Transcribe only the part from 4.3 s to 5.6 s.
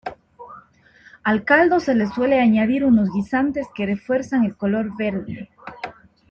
el color verde.